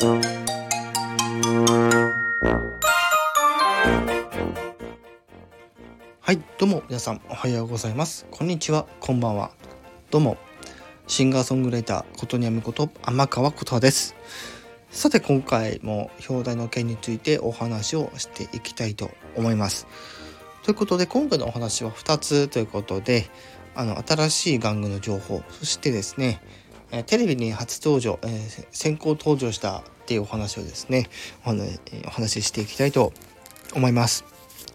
[0.00, 0.06] は
[6.30, 8.24] いどうも皆さんおはようございます。
[8.30, 9.50] こんにちはこんばんは。
[10.12, 10.36] どうも
[11.08, 14.14] シンガーソングライターことにゃむこと天川琴です。
[14.92, 19.88] さて今回も表題の件についてお話をしていきたいと思います。
[20.62, 23.28] ということで今回のお話は2つということで
[23.74, 26.40] あの新しい玩具の情報そしてですね
[26.90, 31.08] えテレビに初登場、えー、先行登場したっていうお話をですね
[31.44, 33.12] お話ししていきたいと
[33.74, 34.24] 思います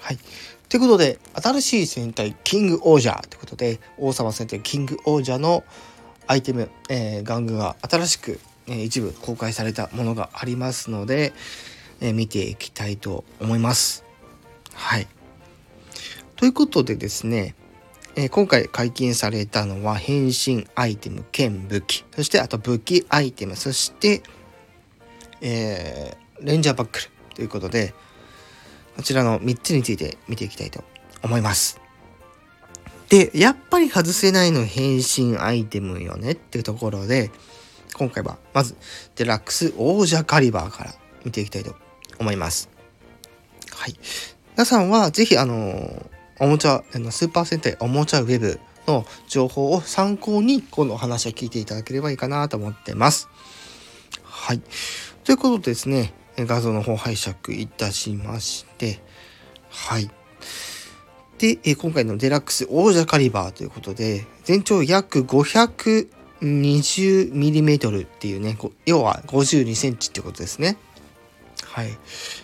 [0.00, 0.18] はい
[0.68, 5.62] ということで、新しい戦隊キングオージャーということで、王様戦隊キングオージャーの
[6.26, 11.32] アイテム、えー、玩具が新しく、えー、一部公開されたものがありますので、
[12.00, 14.04] えー、見ていきたいと思います。
[14.74, 15.06] はい。
[16.34, 17.54] ということでですね、
[18.18, 24.22] えー、今回解禁されたのは変身アイテム兼武器、そしてあと武器アイテム、そして、
[25.42, 27.92] えー、レンジャーバックルということで、
[28.96, 30.82] こちらの3つについて見ていきたいと
[31.22, 31.78] 思います。
[33.10, 37.30] で、やっぱり外せないの変身アイテムよねっていうところで、
[37.94, 38.76] 今回はまず
[39.16, 40.94] デラックス王者カリバーから
[41.24, 41.74] 見ていきたいと
[42.18, 42.70] 思います。
[43.74, 43.94] はい。
[44.54, 53.28] 皆さんはぜひあの、おもちゃ、あのスーパー戦隊おもちゃウェブの情報を参考にこの話を聞いていただければいいかなと思ってます。
[54.22, 54.60] はい。
[55.24, 59.00] ということでですね、画像の方拝借いたしまして、
[59.70, 60.10] はい。
[61.38, 70.76] で、今回のデラックス王者カリバーということで、全長約 520mm っていうね、要は52センチってことですね。
[71.64, 71.96] はい。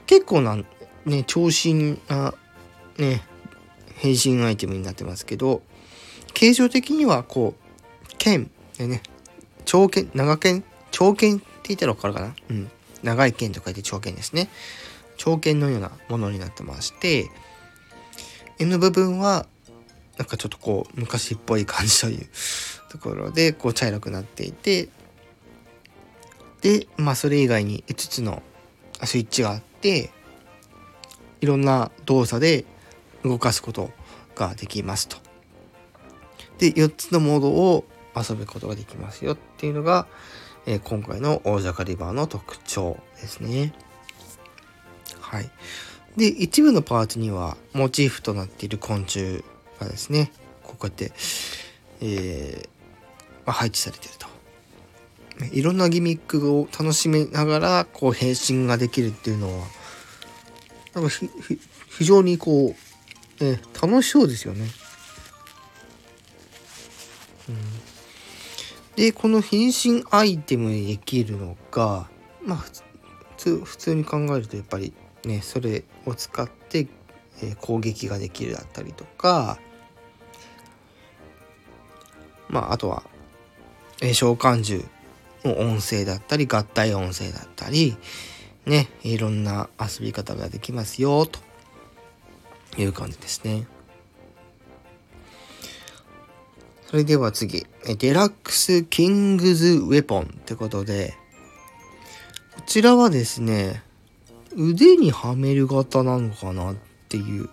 [0.07, 0.57] 結構な、
[1.05, 2.35] ね、長身な、
[2.99, 3.23] ね、
[4.03, 5.63] 変身アイテムになってますけど、
[6.35, 9.01] 形状的にはこう、剣でね、
[9.65, 12.35] 長剣、長剣、長剣って言ったらわかるかな？
[12.51, 12.71] うん。
[13.05, 14.49] 長い剣と書いて長剣ですね。
[15.17, 17.31] 長剣のようなものになってまして、
[18.59, 19.47] N 部分は
[20.19, 22.29] なんかちょっとこう昔っぽい感じという
[22.91, 24.89] ところでこう茶色くなっていて
[26.61, 28.43] でまあそれ以外に5つの
[29.05, 30.11] スイッチがあって
[31.41, 32.65] いろんな動作で
[33.25, 33.91] 動かすこと
[34.35, 35.17] ができますと。
[36.59, 37.85] で4つのモードを
[38.17, 40.07] 遊ぶことができますよっていうのが、
[40.67, 43.73] えー、今回の王者カリバーの特徴ですね。
[45.21, 45.51] はい。
[46.17, 49.43] で、一部のパーツにはモチーフとなっている昆虫
[49.81, 50.31] がですね、
[50.63, 51.13] こうやって、
[52.01, 52.69] えー、
[53.47, 54.27] まあ、配置されていると。
[55.53, 59.67] いろんなギミックを楽しめながら、こう、変身ができるっていうのは、
[60.95, 61.11] なんか
[61.99, 62.92] 非常にこう、
[63.43, 64.67] ね、楽しそうですよね。
[67.49, 67.57] うん
[68.97, 72.09] で、この変身アイテムにできるのが、
[72.45, 72.71] まあ、普
[73.37, 74.93] 通、普通に考えるとやっぱり
[75.25, 76.89] ね、それを使って、
[77.43, 79.59] え、攻撃ができるだったりとか、
[82.49, 83.03] まあ、あとは、
[84.03, 84.87] え、召喚獣
[85.45, 87.97] の音声だったり、合体音声だったり、
[88.67, 91.41] ね、いろんな遊び方ができますよ、と
[92.79, 93.67] いう感じですね。
[96.87, 97.67] それでは次、
[97.99, 101.15] デラックスキングズウェポンってことで、
[102.55, 103.83] こちらはですね、
[104.55, 106.77] 腕にはめる型なのかなっ
[107.09, 107.49] ていう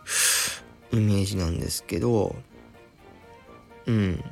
[0.92, 2.36] イメージなんですけど、
[3.86, 4.24] うん。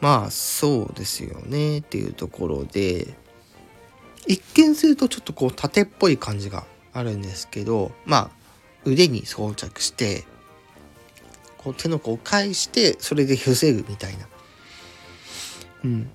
[0.00, 3.14] まあ、そうですよねっていうところで、
[4.26, 8.30] 一見するとちょっとこう縦っぽい感じがあるんですけど、まあ、
[8.84, 10.24] 腕に装着して、
[11.58, 14.28] こう手の甲を返してそれで防ぐみたいな。
[15.84, 16.10] うん。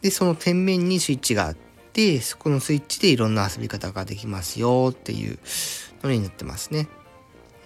[0.00, 1.56] でその天面にスイッチがあっ
[1.92, 5.38] てそこのスイッチでいろんな遊び方ができますよっていう
[6.04, 6.88] のになってますね。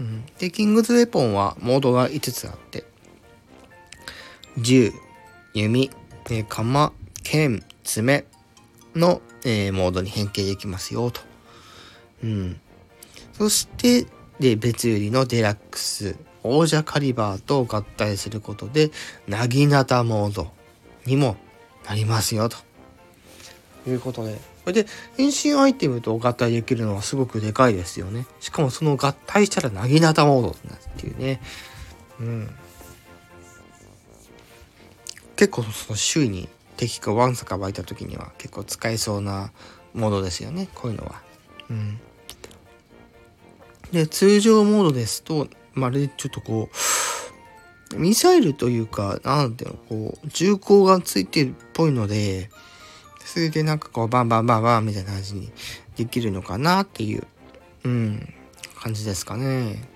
[0.01, 2.85] うん、でキングズウェポンはモードが5つあって
[4.59, 4.93] 銃
[5.53, 5.91] 弓、
[6.31, 6.93] え鎌
[7.23, 8.25] 剣爪
[8.95, 11.21] の、えー、モードに変形できますよと。
[12.23, 12.61] うん。
[13.33, 14.07] そして、
[14.39, 18.91] で、別売りのデラックス王者カリバーと合体することで、
[19.27, 20.51] なぎなたモード
[21.07, 21.37] にも
[21.87, 22.57] なりますよ、と
[23.87, 24.35] いうことで。
[24.65, 24.87] これで、
[25.17, 28.27] 変身アイテムと合体できるのはすごくでかいですよね。
[28.41, 31.41] しかもその合体したらなぎなたモードになるっていうね。
[32.21, 32.55] うん。
[35.37, 39.51] 結構その周囲に敵かワンサか湧いた時には結構使えそうな
[39.95, 40.69] モードですよね。
[40.75, 41.23] こういうのは。
[41.71, 42.01] うん。
[43.93, 46.69] で、通常モードですと、まるでちょっとこ
[47.93, 52.51] う、ミサイルというか、なんていうの、こう、銃口がついてるっぽいので、
[53.25, 55.53] それでなんかこうバンバンバンバンみたいな感じに
[55.97, 57.27] できるのかなっていう、
[57.85, 58.35] うん、
[58.81, 59.89] 感じですかね。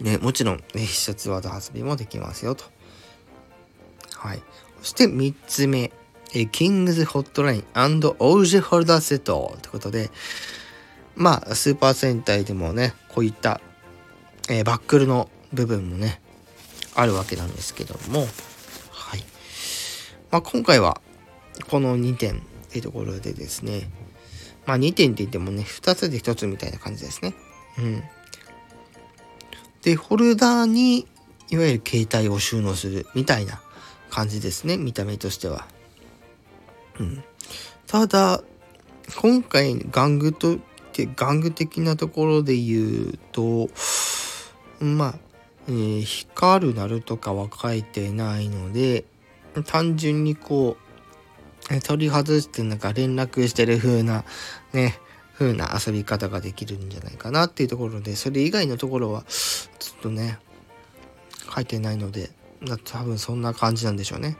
[0.00, 2.64] ね、もちろん、ね、必殺技遊びもできますよと。
[4.16, 4.42] はい。
[4.80, 5.92] そして3つ目。
[6.36, 10.10] えキングズホットラインオージェホルダーセットってことで、
[11.16, 13.60] まあ、スーパー戦隊でもね、こういった、
[14.48, 16.20] えー、バックルの部分もね、
[16.94, 18.26] あるわけなんですけども、
[18.90, 19.24] はい。
[20.30, 21.00] まあ、今回は、
[21.68, 22.40] この2点っ
[22.70, 23.88] ていうところでですね、
[24.66, 27.34] まあ、2点って言ってもね、2つで1つみたいな感じですね。
[27.78, 28.02] うん。
[29.82, 31.06] で、ホルダーに、
[31.50, 33.60] いわゆる携帯を収納するみたいな
[34.10, 35.66] 感じですね、見た目としては。
[36.98, 37.24] うん。
[37.86, 38.42] ただ、
[39.16, 40.58] 今回、玩具と、
[41.02, 43.68] 玩具的なところで言うと、
[44.80, 45.14] まあ、
[45.68, 49.04] えー、光るなるとかは書いてないので、
[49.66, 50.76] 単純にこ
[51.70, 54.24] う、取り外してなんか連絡してる風な、
[54.72, 54.98] ね、
[55.34, 59.24] 風な遊び方ができるんじゃないかなっていうところで、それ以外のところは、
[59.78, 60.38] ちょっとね、
[61.54, 62.30] 書いてないので、
[62.84, 64.36] 多分そんな感じなんでしょうね。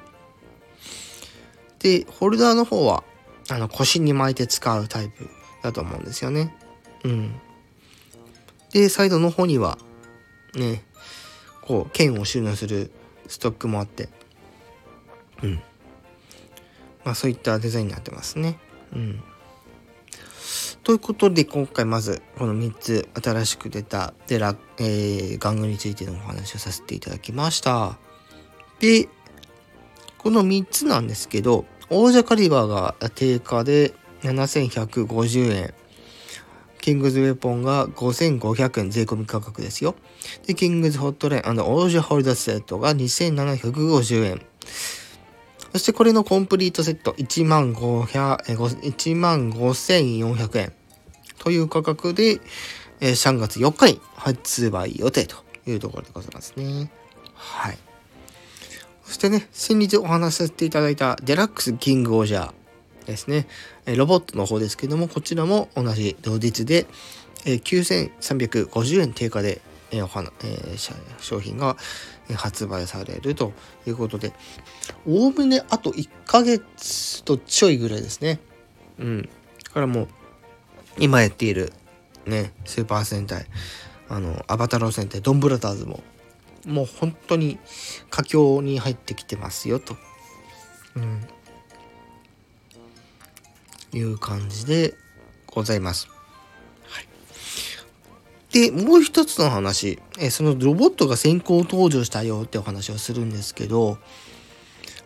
[1.79, 3.05] で、ホルダーの方は、
[3.51, 5.29] あの、腰に巻いて使うタイプ
[5.65, 6.55] だと思うんですよね。
[7.05, 7.41] うん。
[8.71, 9.79] で、サイドの方には、
[10.55, 10.85] ね、
[11.63, 12.91] こう、剣を収納する
[13.27, 14.11] ストックもあって、
[15.43, 15.63] うん。
[17.05, 18.59] まあそういったデザインになってますね。
[18.95, 19.23] うん。
[20.83, 27.97] ということで、今回まずこの3つ新しく出たデラ、えー、玩具についてのお話をさせていただきました。
[28.81, 29.09] で、
[30.19, 35.73] この3つなんですけど、王者カリバーが定価で7150円。
[36.81, 39.95] キングズウェポンが5500円税込み価格ですよ。
[40.47, 44.43] で、キングズホットラインオージャホルダーセットが2750円。
[45.73, 50.73] そしてこれのコンプリートセット1万5400円
[51.39, 52.41] という価格で、
[53.01, 55.37] え3月4日に発売予定と
[55.67, 56.91] いうところでございますね。
[57.35, 57.79] はい。
[59.05, 62.53] そしてね、先日お話しさせていただいたデラックスキングオージャー
[63.07, 63.47] ですね。
[63.87, 66.87] ロボットの方ですけども、こちらも同じ同日で、
[67.45, 69.61] え9350円定価で、
[69.91, 70.77] えお花え
[71.21, 71.77] 商品が
[72.35, 73.53] 発売されると
[73.87, 74.33] いうことで、
[75.07, 78.41] おおむねあと1ヶ月とちょいぐらいですね。
[78.99, 79.23] うん。
[79.23, 80.09] だからもう、
[80.99, 81.73] 今やっている
[82.27, 83.47] ね、スーパー戦隊、
[84.09, 86.03] あの、アバタロー戦隊、ドンブラザーズも、
[86.67, 87.59] もう本当に
[88.11, 89.97] 佳境に入ってきてますよと。
[90.97, 91.21] うん。
[93.95, 94.95] いう感じで
[95.47, 96.09] ございます。
[96.89, 97.09] はい。
[98.53, 103.99] で、もう一つの話、えそのロボットが先行登場したよってお話をするんですけど、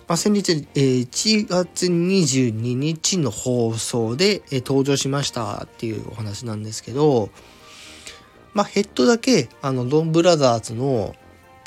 [0.09, 7.29] まあ、先日、えー、1月22日の放送で、えー、登場しましたっていうお話なんですけど、
[8.55, 11.15] まあ、ヘッドだけ、あの、ドンブラザーズの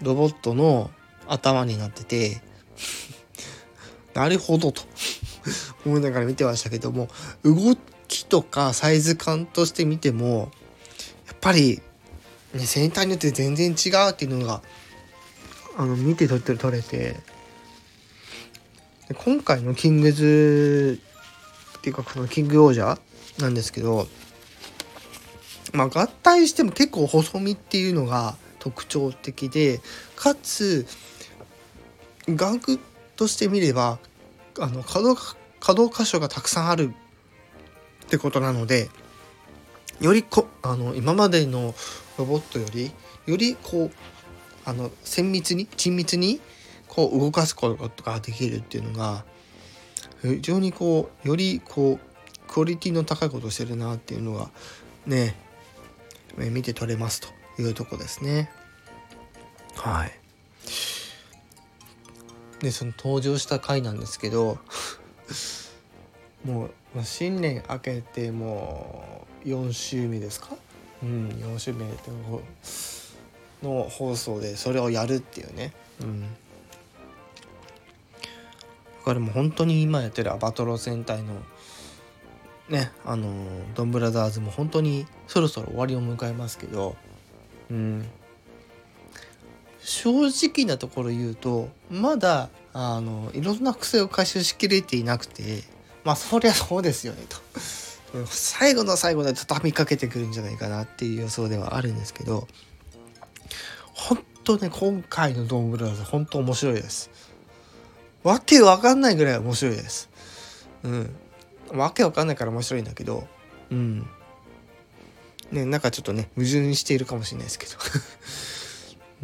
[0.01, 0.89] ロボットの
[1.27, 2.41] 頭になってて、
[4.15, 4.81] なるほどと。
[5.85, 7.09] 思いながら見てましたけども、
[7.43, 7.75] 動
[8.07, 10.51] きとかサイズ感として見ても
[11.27, 11.81] やっ、ぱり、
[12.53, 14.61] ね、センターによって全然違うっていうのが
[15.77, 17.15] あの見て取って取れて
[19.13, 20.99] 今回のキングズ
[21.77, 22.97] っていうかこのキング王者
[23.39, 24.07] なんですけど
[25.73, 29.81] まあ合体しても結構細身っていうのが特徴的で
[30.15, 30.85] かつ
[32.27, 32.79] 玩具
[33.15, 33.99] として見れば
[34.59, 35.15] あの可動
[35.61, 36.93] 可動箇所がたくさんある
[38.05, 38.89] ってことなので
[40.01, 41.73] よりこあの今までの
[42.17, 42.91] ロボットより
[43.25, 43.91] よりこう
[44.65, 46.41] あの綿密に緻密に
[46.87, 49.23] こう動かすことができるっていうのが
[50.21, 54.49] 非常にこうよりこうクオリティの高いことをしてるなっていうのが
[55.05, 55.35] ね
[56.37, 58.51] 見て取れますというとこですね。
[59.75, 60.11] はい。
[62.59, 64.59] でその登場した回なんですけど
[66.45, 66.71] もう
[67.03, 70.49] 新年明けてもう4週目ですか？
[71.03, 71.85] うん4週目
[73.63, 75.73] の放送でそれをやるっていうね。
[76.01, 76.21] うん。
[76.21, 76.27] だ
[79.05, 81.33] からもう本当に今やってるアバトロ戦隊の
[82.69, 83.33] ねあの
[83.73, 86.95] ドンブラザーズも本当にそろそろ終わりを迎えますけど。
[87.69, 88.09] うん。
[89.83, 95.63] 正直なところ言うとまだあのいろんな癖を回収しきれていなくて
[96.03, 97.37] まあそりゃそうですよねと。
[98.27, 102.45] 最後の最後で畳みかけてくるんじゃないかなっていう予想ではあるんですけど
[103.93, 107.09] 本当ね今回のドームブラザーズ本当面白いです。
[108.23, 110.09] わけわかんないぐらい面白いです。
[110.83, 111.15] うん
[111.71, 113.27] わけわかんないから面白いんだけど
[113.69, 114.07] うん
[115.51, 117.73] ねなんかちょっとね矛盾しているかもしれないですけど、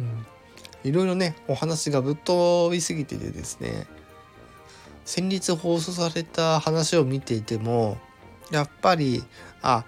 [0.00, 0.26] うん、
[0.84, 3.86] いろいろねお話がぶっ飛びすぎててですね
[5.04, 7.98] 先日放送された話を見ていても
[8.50, 9.24] やっぱり
[9.62, 9.84] あ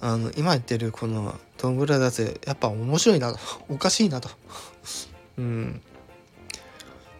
[0.00, 4.30] あの今言ってるこのドンブラザーズやっぱ面白いなとおかしいなと。
[5.38, 5.80] うん、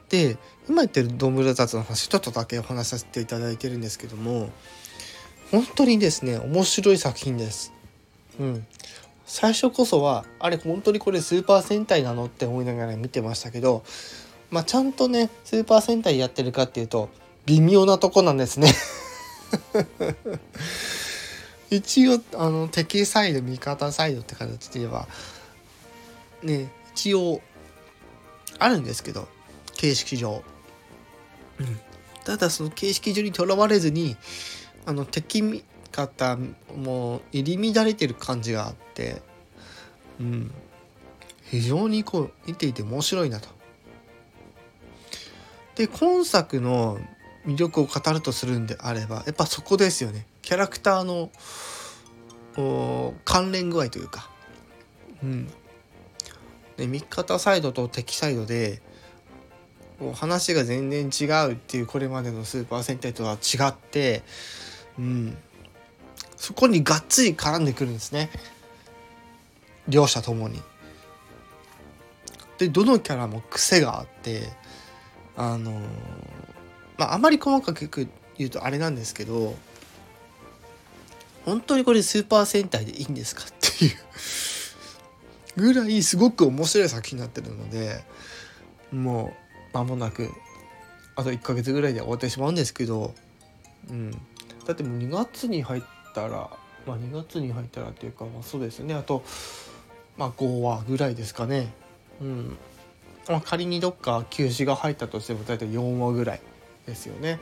[0.08, 0.36] で
[0.68, 4.50] 今言ってるドンブラザーズの話ちょっとだけお話しさせていただいてるんですけども
[5.50, 7.72] 本当にですね面白い作品です。
[8.38, 8.66] うん、
[9.32, 13.84] 最初こそはあれ本当にこれスーパー戦隊なのって思いながら見てましたけど、
[14.50, 17.10] まあ、ちゃんとねスーパー戦隊やってるかっていうと
[17.46, 18.74] 微妙なとこなんですね。
[21.70, 25.06] 一応あの敵サイド味方サイドって形で言えば
[26.42, 27.40] ね一応
[28.58, 29.28] あるんですけど
[29.76, 30.42] 形式上、
[31.60, 31.80] うん、
[32.24, 34.16] ただその形式上にとらわれずに
[34.86, 36.38] あの敵味方
[36.76, 39.22] も入り乱れてる感じがあって
[40.20, 40.52] うん。
[41.50, 43.48] 非常にこう見ていて面白いなと。
[45.74, 46.98] で今作の
[47.46, 50.26] 魅力を語るとするんであればやっぱそこですよね。
[50.42, 51.30] キャラクターの
[53.24, 54.30] 関連具合というか、
[55.22, 55.48] うん、
[56.76, 58.82] で味方サイドと敵サイドで
[60.14, 64.22] 話が全然違うっていうこれまでのスーパー戦隊とは違って、
[64.98, 65.36] うん、
[66.40, 68.30] そこにがっつり絡んでくるんですね
[69.86, 70.60] 両者ともに。
[72.58, 74.50] でどのキャラも癖があって
[75.36, 75.80] あのー
[76.98, 79.54] まああまり細かく言うとあれなんですけど
[81.46, 83.96] 本当にこれスーパー戦隊でいいんですかっていう
[85.56, 88.04] ぐらいすごく面白い作品になってるので
[88.92, 89.34] も
[89.72, 90.30] う間もなく
[91.16, 93.14] あと1ヶ月ぐらいで終わってしまうんですけど、
[93.88, 94.10] うん、
[94.66, 95.82] だってもう2月に入っ
[96.14, 96.50] たら
[96.86, 99.22] まあ2月に入ったらっていうか、まあ、そうですねあと
[100.16, 101.72] まあ5話ぐらいですかね。
[102.20, 102.58] うん
[103.28, 106.40] まあ、仮にどっか休止が入ったとしても大体4話ぐらい
[106.86, 107.38] ですよね。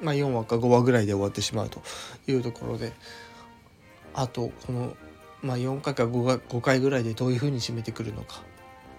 [0.00, 1.82] まあ、4話か5話ぐらいで終わってしまうと
[2.28, 2.92] いうところで
[4.14, 4.96] あとこの、
[5.42, 8.42] まあ、4回か 5, が5回ぐらいでどういうふうに締めてくるのか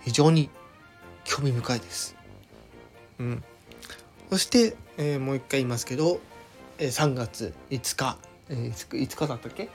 [0.02, 0.50] 非常に
[1.24, 2.16] 興味深いです。
[3.20, 3.44] うん、
[4.30, 6.20] そして、えー、もう一回言いますけど、
[6.78, 8.18] えー、3月5日、
[8.50, 9.70] えー、5日だったっけ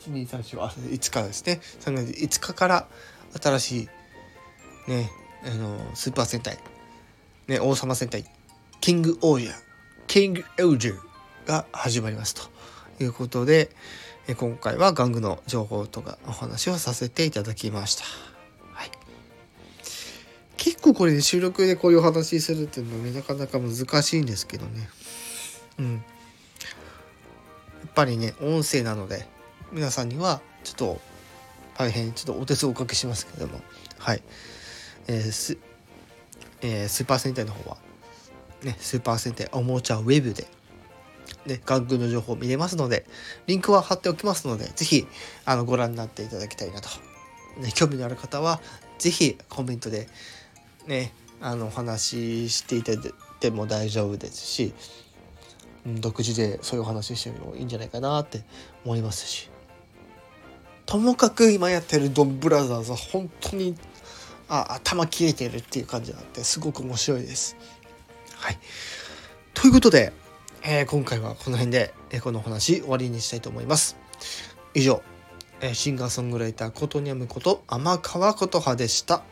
[0.00, 2.88] ?1234 あ5日ですね3月5日から
[3.40, 3.88] 新し
[4.86, 5.10] いね
[5.44, 6.58] あのスーパー戦隊、
[7.48, 8.24] ね、王様戦隊
[8.80, 9.52] キングオージャー、
[10.06, 12.42] キングオージャーが始まりますと
[13.02, 13.70] いうことで、
[14.26, 18.04] え今回は玩具の情報とかお話をさせていただきました。
[18.72, 18.90] はい、
[20.56, 24.88] 結構これ、ね、収録でこういう話するっていうのは、ね、なかなか難しいんですけどね。
[25.78, 26.04] うん。
[28.00, 29.26] ぱりね、音声なので、
[29.72, 31.00] 皆さんにはちょっと
[31.76, 33.60] 大変ちょっとお手数をおかけしますけども、
[33.98, 34.22] はい。
[35.06, 35.58] えー、ス
[36.62, 37.76] えー、スーパー戦隊の方は
[38.62, 40.46] ね、スーパー戦隊おもちゃウェブで、
[41.44, 43.04] ね、玩具の情報見れますので、
[43.46, 45.06] リンクは貼っておきますので、ぜひ、
[45.44, 46.88] あの、ご覧になっていただきたいなと。
[47.60, 48.62] ね、興味のある方は、
[48.98, 50.08] ぜひコメントで、
[50.86, 54.72] ね、あの、お話ししていただいても大丈夫ですし、
[55.86, 58.42] 独自でそういうお話してもいいんじゃないかなって
[58.84, 59.50] 思いますし。
[60.86, 63.76] ともかく今やってるドンブラザーズは本当に
[64.48, 67.56] あ頭切れてるっていう感じがあってすごく面白いです。
[68.34, 68.58] はい。
[69.54, 70.12] ということで、
[70.62, 73.96] えー、今回はこの辺で、えー、このお話終わりにしたいと思います。
[74.74, 75.02] 以上、
[75.60, 79.22] えー、シンガーソングライターことにゃむこと天川琴葉でした。